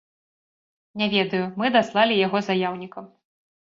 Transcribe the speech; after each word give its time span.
Не 1.01 1.09
ведаю, 1.15 1.43
мы 1.63 1.71
даслалі 1.77 2.19
яго 2.27 2.37
заяўнікам. 2.49 3.05